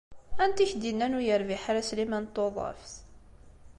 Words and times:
Anta 0.43 0.61
i 0.63 0.65
ak-d-yennan 0.67 1.15
ur 1.17 1.23
yerbiḥ 1.25 1.63
ara 1.69 1.87
Sliman 1.89 2.25
n 2.29 2.31
Tuḍeft? 2.35 2.93